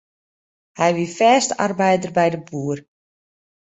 Hy 0.79 0.89
wie 0.95 1.09
fêste 1.17 1.53
arbeider 1.65 2.11
by 2.17 2.27
de 2.33 2.39
boer. 2.49 2.79